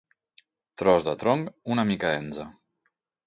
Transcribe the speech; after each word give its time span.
Tros 0.81 1.05
de 1.09 1.13
tronc 1.25 1.53
una 1.75 1.85
mica 1.91 2.13
enze. 2.25 2.47